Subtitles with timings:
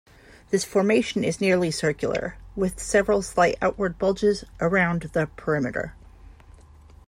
[0.49, 5.93] This formation is nearly circular with several slight outward bulges around the perimeter.